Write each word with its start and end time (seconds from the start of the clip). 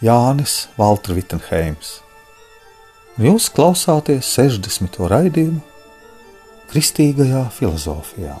Jānis 0.00 0.70
Valtra 0.80 1.12
Vitsenheims. 1.12 1.98
Jūs 3.20 3.50
klausāties 3.52 4.30
60. 4.32 4.96
raidījumu 5.12 5.60
Kristīgajā 6.70 7.42
filozofijā. 7.52 8.38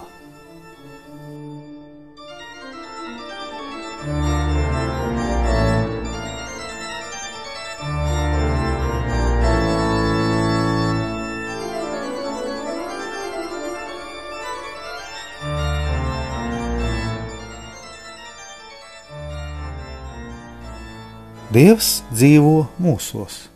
Dievs 21.50 22.04
dzīvo 22.14 22.68
mūsos, 22.78 23.48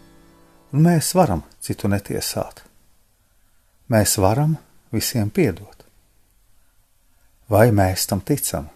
un 0.75 0.83
mēs 0.83 1.12
varam 1.14 1.45
citu 1.62 1.87
netiesāt. 1.87 2.64
Mēs 3.86 4.17
varam 4.19 4.56
visiem 4.91 5.31
piedot. 5.31 5.84
Vai 7.47 7.69
mēs 7.70 8.09
tam 8.11 8.19
ticam? 8.19 8.67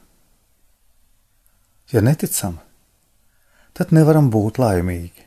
Ja 1.91 1.99
neticam, 1.99 2.61
tad 3.75 3.91
nevaram 3.91 4.31
būt 4.31 4.63
laimīgi. 4.63 5.27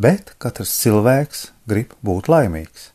Bet 0.00 0.32
katrs 0.40 0.72
cilvēks 0.80 1.50
grib 1.68 1.92
būt 2.00 2.32
laimīgs. 2.32 2.94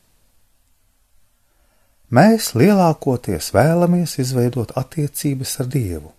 Mēs 2.09 2.56
lielākoties 2.58 3.54
vēlamies 3.54 4.17
izveidot 4.17 4.73
attiecības 4.81 5.59
ar 5.61 5.70
Dievu 5.78 6.16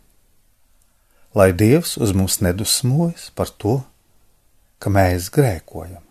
lai 1.34 1.52
Dievs 1.52 1.96
uz 1.96 2.12
mums 2.16 2.40
nedusmojas 2.42 3.30
par 3.34 3.50
to, 3.50 3.80
ka 4.82 4.90
mēs 4.90 5.28
grēkojam. 5.34 6.02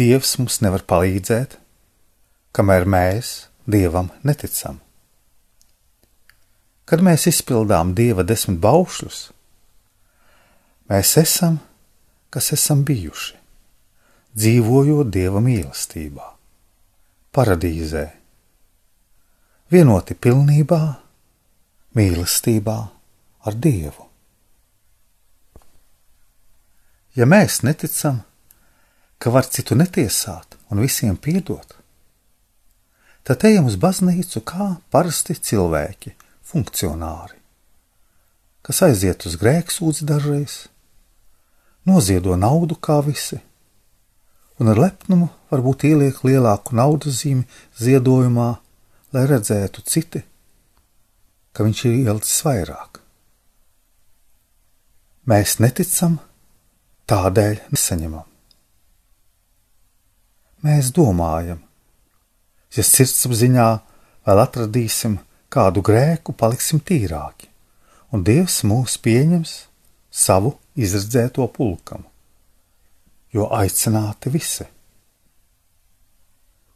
Dievs 0.00 0.38
mums 0.40 0.60
nevar 0.64 0.86
palīdzēt, 0.88 1.58
kamēr 2.56 2.86
mēs 2.88 3.50
Dievam 3.70 4.08
neticam. 4.24 4.78
Kad 6.88 7.04
mēs 7.04 7.26
izpildām 7.30 7.92
Dieva 7.94 8.24
desmit 8.26 8.58
baušļus, 8.62 9.18
mēs 10.90 11.12
esam, 11.20 11.60
kas 12.32 12.48
esam 12.56 12.80
bijuši, 12.88 13.36
dzīvojot 14.40 15.12
Dieva 15.12 15.42
mīlestībā, 15.44 16.26
paradīzē, 17.36 18.06
vienoti 19.70 20.16
pilnībā 20.16 20.82
mīlestībā 21.96 22.78
ar 23.46 23.56
Dievu. 23.56 24.06
Ja 27.18 27.26
mēs 27.26 27.60
neticam, 27.66 28.22
ka 29.18 29.32
var 29.34 29.48
citu 29.50 29.74
netiesāt 29.74 30.56
un 30.70 30.80
visiem 30.84 31.16
piedot, 31.18 31.74
tad 33.26 33.42
ejam 33.44 33.66
uz 33.66 33.76
baznīcu 33.80 34.44
kā 34.46 34.68
parasti 34.94 35.34
cilvēki, 35.34 36.14
funkcionāri, 36.46 37.36
kas 38.62 38.82
aiziet 38.86 39.26
uz 39.26 39.36
grēksūdzi 39.40 40.06
dažreiz, 40.06 40.56
noziedo 41.86 42.38
naudu 42.38 42.78
kā 42.78 43.00
visi, 43.04 43.40
un 44.62 44.70
ar 44.70 44.78
lepnumu 44.78 45.28
varbūt 45.50 45.88
ieliek 45.90 46.22
lielāku 46.24 46.78
naudas 46.78 47.24
zīmi 47.24 47.46
ziedojumā, 47.82 48.50
lai 49.10 49.26
redzētu 49.26 49.82
citi, 49.82 50.22
ka 51.52 51.66
viņš 51.66 51.84
ir 51.88 51.96
ielicis 52.04 52.42
vairāk. 52.46 53.00
Mēs 55.30 55.58
neticam, 55.62 56.18
tādēļ 57.10 57.60
nesaņemam. 57.72 58.26
Mēs 60.64 60.90
domājam, 60.92 61.60
ja 62.76 62.84
sirdsapziņā 62.84 63.68
vēl 64.28 64.42
atradīsim 64.42 65.18
kādu 65.50 65.82
grēku, 65.86 66.34
paliksim 66.36 66.82
tīrāki, 66.84 67.48
un 68.12 68.24
Dievs 68.26 68.60
mūs 68.68 68.98
pieņems 69.02 69.54
savu 70.10 70.52
izredzēto 70.76 71.46
pulkam, 71.54 72.04
jo 73.32 73.48
aicināti 73.56 74.32
visi. 74.34 74.66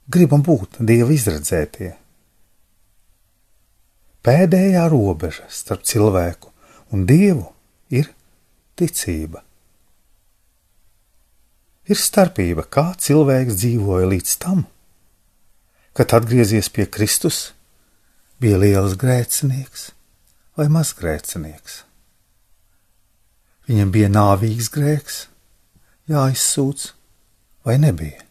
Gribam 0.04 0.42
būt 0.44 0.80
Dieva 0.84 1.12
izredzētie 1.14 1.94
Pēdējā 4.24 4.86
robeža 4.88 5.44
starp 5.52 5.82
cilvēku 5.84 6.48
un 6.96 7.02
dievu 7.08 7.50
ir 7.92 8.08
ticība. 8.78 9.42
Ir 11.84 12.00
starpība, 12.00 12.64
kā 12.64 12.94
cilvēks 12.96 13.58
dzīvoja 13.60 14.08
līdz 14.08 14.36
tam, 14.40 14.62
kad 15.92 16.14
atgriezies 16.16 16.70
pie 16.72 16.86
Kristus, 16.88 17.50
bija 18.40 18.56
liels 18.62 18.96
grēcinieks 18.96 19.90
vai 20.56 20.70
mazgrēcinieks. 20.72 21.82
Viņam 23.68 23.92
bija 23.92 24.08
nāvīgs 24.12 24.72
grēks, 24.72 25.20
jāizsūdz 26.08 26.88
vai 27.68 27.76
nebija. 27.80 28.24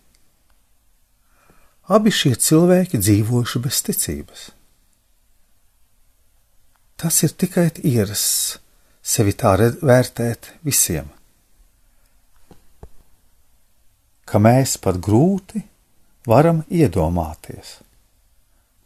Abi 1.93 2.13
šie 2.15 2.33
cilvēki 2.39 2.97
dzīvojuši 2.97 3.61
bez 3.61 3.81
ticības. 3.85 4.49
Tas 6.97 7.23
ir 7.25 7.33
tikai 7.35 7.69
ierasts 7.83 8.59
sevi 9.03 9.33
tā 9.35 9.55
vērtēt 9.59 10.53
visiem, 10.63 11.09
ka 14.23 14.39
mēs 14.39 14.77
pat 14.79 15.01
grūti 15.03 15.63
varam 16.27 16.63
iedomāties, 16.71 17.81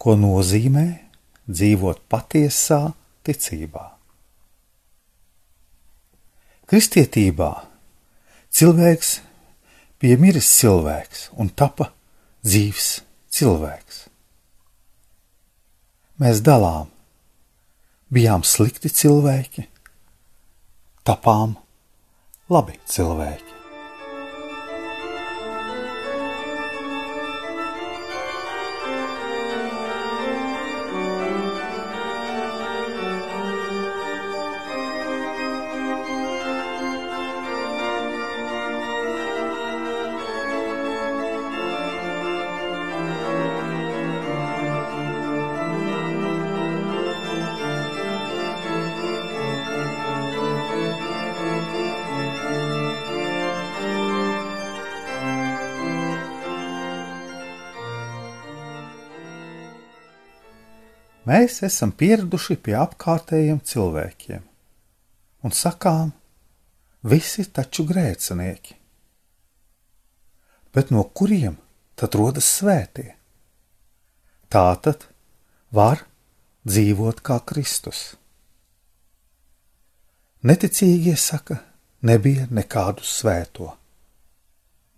ko 0.01 0.17
nozīmē 0.17 0.87
dzīvot 1.47 2.01
patiesā 2.09 2.81
ticībā. 3.27 3.85
Kristietībā 6.67 7.51
cilvēks 8.51 9.13
bija 10.01 10.17
miris 10.19 10.49
cilvēks 10.57 11.29
un 11.39 11.53
tapa 11.55 11.91
dzīves 12.43 12.89
cilvēks. 13.37 14.03
Mēs 16.19 16.41
dalām 16.43 16.89
bijām 18.13 18.45
slikti 18.47 18.91
cilvēki, 18.93 19.67
tapām 21.07 21.57
labi 22.51 22.79
cilvēki. 22.87 23.56
Mēs 61.27 61.59
esam 61.65 61.91
pieraduši 61.91 62.55
pie 62.63 62.77
apkārtējiem 62.79 63.57
cilvēkiem 63.67 64.43
un 65.43 65.53
sakām, 65.55 66.13
visi 67.03 67.43
taču 67.51 67.83
grēcinieki. 67.89 68.77
Bet 70.71 70.93
no 70.95 71.03
kuriem 71.03 71.57
tad 71.99 72.15
rodas 72.15 72.47
svētie? 72.59 73.09
Tā 74.47 74.69
tad 74.83 75.03
var 75.75 76.05
dzīvot 76.67 77.19
kā 77.27 77.41
Kristus. 77.51 78.15
Neticīgie 80.47 81.17
saka, 81.19 81.59
nebija 82.07 82.47
nekādu 82.53 83.03
svēto. 83.03 83.73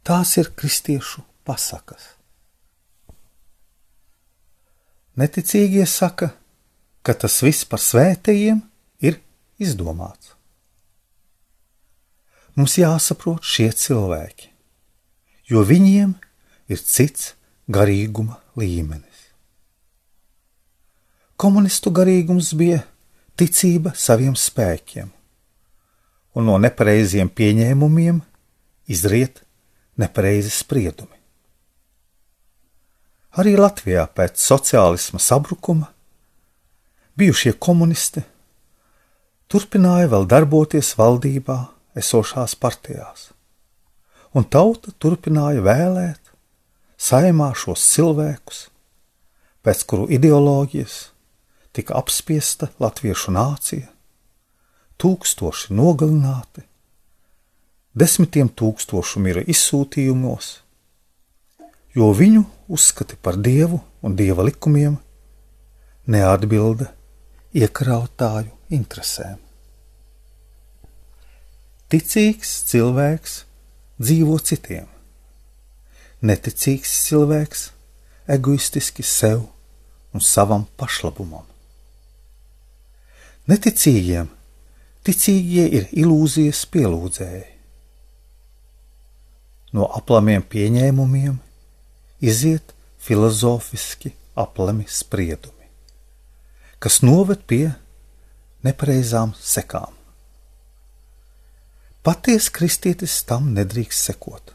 Tās 0.05 0.37
ir 0.37 0.53
kristiešu 0.53 1.25
pasakas. 1.47 2.18
Neticīgie 5.19 5.83
saka, 5.89 6.29
ka 7.03 7.15
tas 7.17 7.41
viss 7.43 7.65
par 7.67 7.81
svētajiem 7.83 8.61
ir 9.03 9.17
izdomāts. 9.59 10.35
Mums 12.55 12.77
jāsaprot 12.79 13.43
šie 13.43 13.67
cilvēki, 13.75 14.47
jo 15.51 15.63
viņiem 15.67 16.13
ir 16.71 16.79
cits 16.79 17.33
garīguma 17.67 18.39
līmenis. 18.59 19.27
Komunistu 21.39 21.91
garīgums 21.95 22.53
bija 22.55 22.81
ticība 23.39 23.93
saviem 23.95 24.35
spēkiem, 24.39 25.11
un 26.35 26.51
no 26.51 26.57
nepareiziem 26.63 27.31
pieņēmumiem 27.31 28.23
izriet 28.91 29.43
nepareizi 29.99 30.51
spriedumi. 30.51 31.18
Arī 33.39 33.53
Latvijā 33.55 34.03
pēc 34.11 34.41
sociālisma 34.41 35.19
sabrukuma 35.23 35.87
bijušie 37.19 37.53
komunisti 37.55 38.23
turpināja 39.47 40.09
vēl 40.11 40.25
darboties 40.27 40.89
valdībā 40.99 41.59
esošās 41.99 42.57
partijās, 42.59 43.29
un 44.35 44.43
tauta 44.43 44.91
turpināja 44.99 45.63
vēlēt 45.63 46.33
saimā 46.99 47.53
šos 47.55 47.85
cilvēkus, 47.93 48.59
pēc 49.63 49.85
kuru 49.87 50.09
ideoloģijas 50.19 50.99
tika 51.71 51.95
apspiesta 52.01 52.73
latviešu 52.83 53.37
nācija, 53.39 53.87
tūkstoši 54.99 55.79
nogalināti, 55.79 56.67
desmitiem 57.95 58.51
tūkstošu 58.51 59.23
mira 59.23 59.47
izsūtījumos, 59.47 60.53
jo 61.95 62.11
viņu 62.15 62.47
uzskati 62.69 63.17
par 63.17 63.37
dievu 63.37 63.81
un 64.05 64.15
dieva 64.15 64.45
likumiem 64.45 64.97
neatbilda 66.09 66.91
iekrautāju 67.57 68.53
interesēm. 68.77 69.37
Ticīgs 71.89 72.51
cilvēks 72.69 73.35
dzīvo 73.97 74.37
citiem, 74.45 74.85
neticīgs 76.21 76.91
cilvēks 77.07 77.69
egoistiski 78.29 79.05
sev 79.05 79.47
un 80.13 80.21
savam 80.21 80.67
pašlabumam. 80.77 81.47
Neticīgiem 83.49 84.29
ticīgie 85.05 85.65
ir 85.79 85.89
ilūzijas 85.97 86.67
pielūdzēji. 86.69 87.47
No 89.73 89.89
aplamiem 89.97 90.45
pieņēmumiem 90.45 91.37
iziet 92.21 92.73
filozofiski 92.99 94.13
aplami 94.39 94.85
spriedumi, 94.87 95.69
kas 96.79 97.01
noved 97.01 97.45
pie 97.47 97.71
nepareizām 98.63 99.33
sekām. 99.39 99.95
Patiesa 102.03 102.51
kristietis 102.55 103.17
tam 103.27 103.51
nedrīkst 103.55 104.11
sekot. 104.11 104.53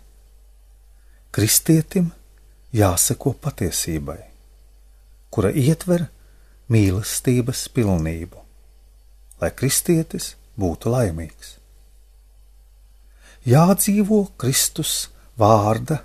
Kristietim 1.35 2.13
jāseko 2.73 3.35
patiesībai, 3.45 4.21
kura 5.31 5.51
ietver 5.51 6.09
mīlestības 6.73 7.69
pilnību 7.75 8.45
lai 9.45 9.51
kristietis 9.53 10.35
būtu 10.61 10.93
laimīgs. 10.95 11.57
Jādzīvo 13.45 14.21
Kristus 14.41 15.11
vārda, 15.41 16.01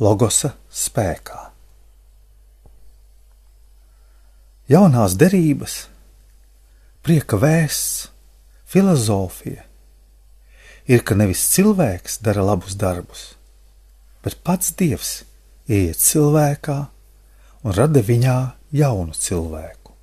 logosa 0.00 0.54
spēkā. 0.72 1.50
Jaunās 4.70 5.16
derības, 5.18 5.74
prieka 7.02 7.40
vēsts, 7.42 8.06
filozofija 8.70 9.64
ir, 10.86 11.02
ka 11.02 11.16
nevis 11.18 11.42
cilvēks 11.52 12.20
dara 12.24 12.44
labus 12.46 12.76
darbus, 12.78 13.24
bet 14.22 14.38
pats 14.46 14.72
Dievs 14.78 15.12
ieiet 15.66 15.98
cilvēkā 15.98 16.78
un 17.66 17.76
rada 17.76 18.02
viņā 18.06 18.38
jaunu 18.72 19.14
cilvēku, 19.14 19.94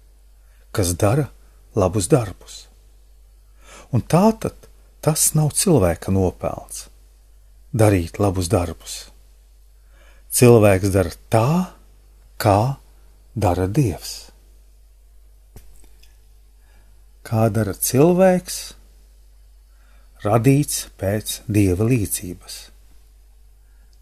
kas 0.76 0.94
dara 1.00 1.30
labus 1.76 2.12
darbus. 2.12 2.66
Un 3.96 4.04
tā 4.04 4.30
tad 4.36 4.68
tas 5.02 5.32
nav 5.38 5.54
cilvēka 5.56 6.12
nopelns 6.12 6.90
darīt 7.72 8.20
labus 8.20 8.50
darbus. 8.52 9.06
Cilvēks 10.38 10.92
dara 10.94 11.14
tā, 11.34 11.50
kā 12.38 12.78
dara 13.34 13.66
Dievs. 13.66 14.12
Kā 17.26 17.48
dara 17.50 17.74
cilvēks, 17.74 18.58
radīts 20.22 20.84
pēc 21.02 21.40
Dieva 21.50 21.88
līdzības. 21.90 22.60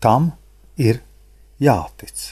Tam 0.03 0.33
ir 0.75 0.99
jātic. 1.63 2.25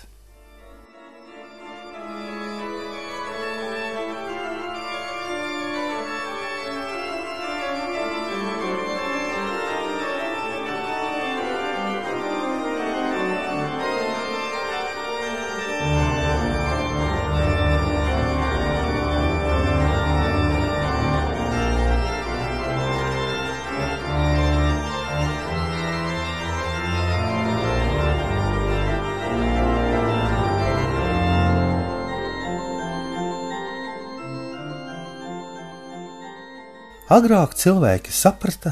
Agrāk 37.14 37.52
cilvēki 37.54 38.10
saprata, 38.10 38.72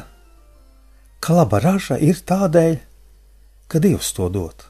ka 1.22 1.36
laba 1.36 1.60
raža 1.62 2.00
ir 2.02 2.18
tādēļ, 2.26 2.78
ka 3.70 3.82
Dievs 3.84 4.08
to 4.18 4.30
dod. 4.34 4.64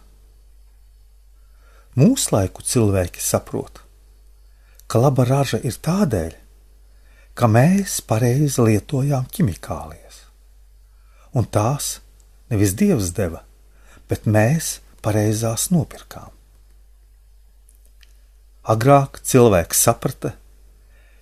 Mūslaiku 1.96 2.66
cilvēki 2.68 3.24
saprot, 3.24 3.80
ka 4.92 5.00
laba 5.00 5.24
raža 5.30 5.62
ir 5.63 5.78
tādēļ, 5.88 6.34
ka 7.32 7.48
mēs 7.48 8.01
pareizi 8.10 8.66
lietojām 8.66 9.30
ķimikālijas, 9.32 10.20
un 11.32 11.48
tās 11.48 11.94
nevis 12.51 12.75
Dievs 12.75 13.13
deva, 13.16 13.46
bet 14.12 14.28
mēs 14.28 14.82
pareizās 15.00 15.70
nopirkām. 15.72 16.28
Agrāk 18.68 19.24
cilvēks 19.24 19.88
saprata, 19.88 20.36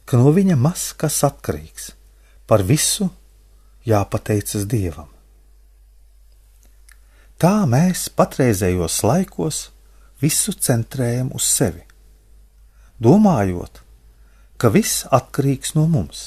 ka 0.09 0.17
no 0.17 0.33
viņa 0.33 0.57
maz 0.57 0.89
kas 0.97 1.21
atkarīgs 1.29 1.91
Par 2.49 2.63
visu 2.65 3.05
jāpateicas 3.85 4.63
Dievam. 4.65 5.05
Tā 7.37 7.67
mēs 7.69 8.07
patreizējos 8.09 8.95
laikos 9.05 9.59
visu 10.19 10.55
centrējam 10.57 11.29
uz 11.37 11.45
sevi, 11.45 11.83
domājot, 12.97 13.83
ka 14.57 14.73
viss 14.73 15.05
atkarīgs 15.13 15.75
no 15.77 15.85
mums. 15.93 16.23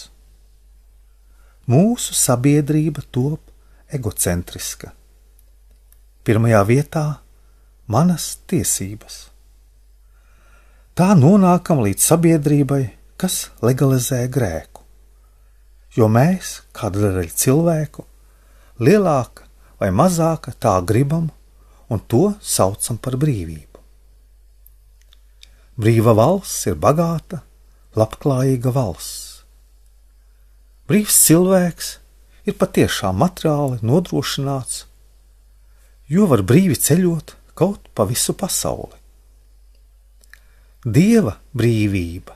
Mūsu 1.67 2.15
sabiedrība 2.15 3.03
top 3.11 3.51
egocentriska. 3.91 4.95
Pirmajā 6.23 6.63
vietā 6.71 7.07
manas 7.91 8.37
tiesības. 8.47 9.25
Tā 10.95 11.13
nonākam 11.19 11.83
līdz 11.83 12.13
sabiedrībai, 12.13 12.85
kas 13.19 13.49
legalizē 13.59 14.23
grēku 14.31 14.72
jo 15.97 16.09
mēs, 16.09 16.63
kāda 16.73 17.09
daļa 17.09 17.29
cilvēku, 17.37 18.05
lielāka 18.81 19.49
vai 19.81 19.91
mazāka 19.93 20.55
tā 20.57 20.79
gribam 20.87 21.29
un 21.93 22.01
to 22.09 22.33
saucam 22.41 22.97
par 22.97 23.19
brīvību. 23.21 23.81
Brīva 25.83 26.15
valsts 26.17 26.69
ir 26.71 26.79
bagāta, 26.81 27.43
labklājīga 27.97 28.73
valsts. 28.73 29.43
Brīvs 30.89 31.19
cilvēks 31.27 31.93
ir 32.49 32.57
patiešām 32.61 33.21
materiāli 33.23 33.81
nodrošināts, 33.87 34.87
jo 36.13 36.27
var 36.29 36.43
brīvi 36.47 36.77
ceļot 36.77 37.37
kaut 37.59 37.89
pa 37.95 38.05
visu 38.09 38.35
pasauli. 38.37 38.99
Dieva 40.83 41.37
brīvība 41.55 42.35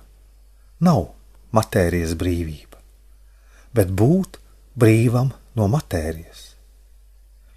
nav 0.87 1.09
matērijas 1.57 2.15
brīvība 2.15 2.76
bet 3.77 3.93
būt 3.93 4.39
brīvam 4.79 5.33
no 5.57 5.69
matērijas, 5.73 6.55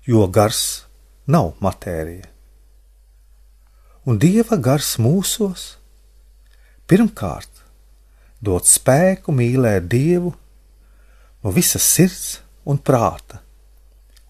jo 0.07 0.27
gars 0.27 0.83
nav 1.27 1.53
matērija. 1.63 2.27
Un 4.09 4.17
dieva 4.19 4.57
gars 4.57 4.95
mūsos 4.97 5.75
pirmkārt 6.89 7.63
dod 8.41 8.65
spēku 8.65 9.35
mīlēt 9.35 9.89
Dievu 9.91 10.31
no 11.43 11.53
visas 11.55 11.85
sirds 11.85 12.39
un 12.65 12.79
prāta 12.79 13.41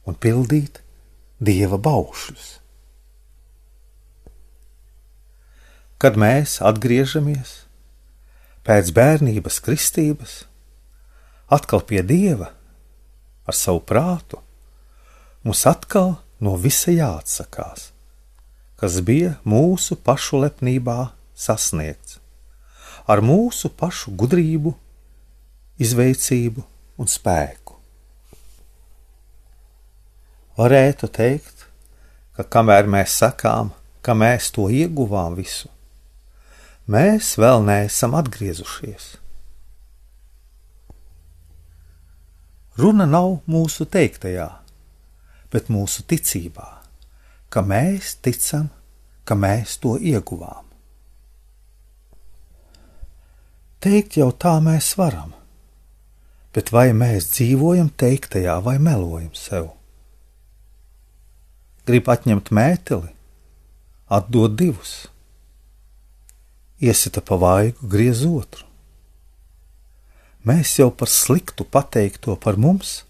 un 0.10 0.18
pildīt 0.18 0.82
dieva 1.40 1.78
baušļus. 1.78 2.50
Kad 6.00 6.18
mēs 6.20 6.60
atgriežamies 6.64 7.56
pēc 8.68 8.92
bērnības 8.96 9.60
kristības, 9.64 10.36
atkal 11.50 11.82
pie 11.82 12.04
dieva 12.06 12.52
ar 13.50 13.56
savu 13.58 13.82
prātu, 13.82 14.38
mums 15.44 15.66
atkal 15.70 16.18
no 16.40 16.56
visa 16.62 16.94
jāatsakās, 16.94 17.90
kas 18.80 19.00
bija 19.06 19.38
mūsu 19.44 19.98
pašu 19.98 20.44
lepnībā 20.44 21.12
sasniegts, 21.34 22.20
ar 23.10 23.24
mūsu 23.26 23.72
pašu 23.74 24.14
gudrību, 24.20 24.76
izveicību 25.82 26.64
un 27.00 27.10
spēku. 27.10 27.78
Varētu 30.60 31.08
teikt, 31.16 31.66
ka 32.36 32.44
kamēr 32.44 32.88
mēs 32.92 33.16
sakām, 33.22 33.72
ka 34.04 34.14
mēs 34.14 34.52
to 34.56 34.68
ieguvām 34.72 35.38
visu, 35.40 35.72
mēs 36.88 37.38
vēl 37.40 37.64
neesam 37.64 38.18
atgriezušies. 38.20 39.16
Runa 42.80 43.08
nav 43.10 43.42
mūsu 43.50 43.88
teiktajā, 43.92 44.48
bet 45.52 45.72
mūsu 45.74 46.06
ticībā, 46.08 46.68
ka 47.52 47.64
mēs 47.66 48.14
ticam, 48.24 48.70
ka 49.28 49.36
mēs 49.36 49.80
to 49.84 49.98
ieguvām. 49.98 50.64
Teikt 53.84 54.20
jau 54.20 54.30
tā 54.32 54.58
mēs 54.64 54.94
varam, 55.00 55.34
bet 56.56 56.72
vai 56.76 56.90
mēs 56.96 57.32
dzīvojam 57.34 57.92
teiktajā 58.00 58.60
vai 58.64 58.78
melojam 58.80 59.36
sev? 59.36 59.74
grib 61.90 62.10
atņemt 62.14 62.52
mēteli, 62.54 63.10
atdod 64.14 64.54
divus. 64.60 64.94
Iesita 66.80 67.24
pa 67.26 67.40
vaigu, 67.42 67.90
griez 67.90 68.22
otru. 68.28 68.69
Mēs 70.48 70.78
jau 70.80 70.88
par 70.96 71.12
sliktu 71.12 71.66
pateikto 71.68 72.38
par 72.40 72.56
mums 72.56 73.02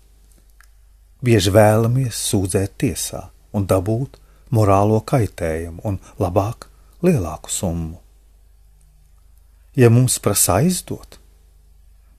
bieži 1.21 1.51
vēlamies 1.53 2.17
sūdzēt 2.29 2.77
tiesā 2.81 3.27
un 3.53 3.67
dabūt 3.69 4.17
morālo 4.55 4.97
kaitējumu 5.05 5.83
un 5.85 5.99
labāk 6.17 6.69
lielāku 7.05 7.51
summu. 7.53 7.99
Ja 9.77 9.91
mums 9.93 10.17
prasa 10.19 10.57
aizdot, 10.63 11.19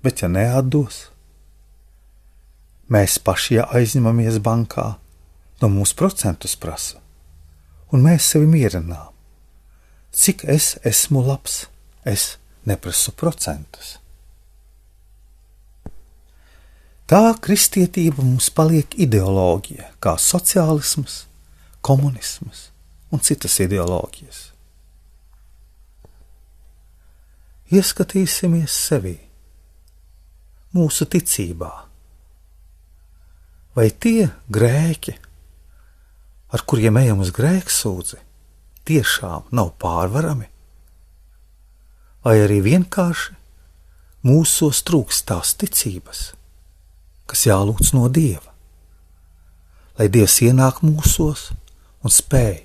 bet 0.04 0.22
ja 0.22 0.30
neatdos, 0.30 1.08
mēs 2.88 3.18
paši 3.18 3.58
ja 3.58 3.66
aizņemamies 3.74 4.38
bankā, 4.44 4.94
no 5.60 5.68
mums 5.68 5.92
procentus 5.94 6.54
prasa, 6.56 7.00
un 7.90 8.06
mēs 8.06 8.30
sevi 8.32 8.46
mierinām. 8.48 9.10
Cik 10.10 10.46
es 10.50 10.76
esmu 10.86 11.22
labs, 11.26 11.64
es 12.06 12.36
neprasu 12.66 13.12
procentus. 13.14 13.99
Tā 17.10 17.32
kristietība 17.42 18.22
mums 18.22 18.52
paliek 18.54 18.92
ideoloģija, 18.94 19.88
kā 19.98 20.12
sociālisms, 20.14 21.24
komunisms 21.82 22.68
un 23.10 23.18
citas 23.26 23.56
ideoloģijas. 23.64 24.44
Ieskatīsimies 27.74 28.78
sevi, 28.86 29.16
mūsu 30.78 31.10
ticībā. 31.10 31.72
Vai 33.74 33.90
tie 33.90 34.30
grēki, 34.46 35.18
ar 36.54 36.62
kuriem 36.62 37.02
ejam 37.02 37.26
uz 37.26 37.34
grēksūdzi, 37.34 38.22
tiešām 38.86 39.50
nav 39.50 39.74
pārvarami? 39.82 40.46
Vai 42.22 42.40
arī 42.46 42.62
vienkārši 42.70 43.40
mūsos 44.30 44.86
trūkst 44.86 45.26
tās 45.26 45.58
ticības, 45.58 46.28
kas 47.30 47.46
jālūdz 47.46 47.92
no 47.94 48.08
Dieva, 48.10 48.50
lai 50.00 50.08
Dievs 50.10 50.40
ienāk 50.42 50.80
mūsos 50.82 51.50
un 52.02 52.10
spēj 52.10 52.64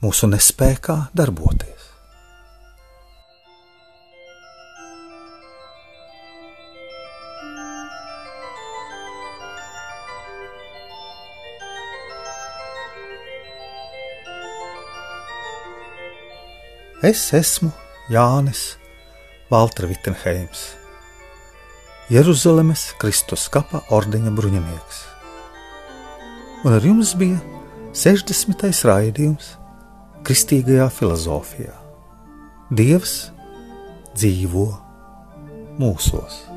mūsu 0.00 0.30
nespējā 0.32 0.96
darboties? 1.12 1.90
Es 17.04 17.26
esmu 17.36 17.68
Jānis 18.08 18.78
Valtra 19.52 19.84
Vitsenheims, 19.90 20.70
Jeruzalemes 22.12 22.90
Kristus 23.00 23.46
kapa 23.48 23.78
ordeņa 23.96 24.28
bruņinieks. 24.36 24.98
Un 26.68 26.76
ar 26.76 26.84
jums 26.84 27.14
bija 27.16 27.38
60. 27.96 28.66
raidījums 28.84 29.54
Kristīgajā 30.28 30.90
filozofijā. 30.92 31.72
Dievs 32.68 33.30
dzīvo 34.12 34.66
mūsos! 35.80 36.53